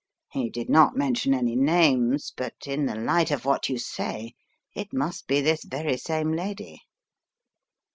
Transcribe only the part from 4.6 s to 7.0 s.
it must be this very same lady.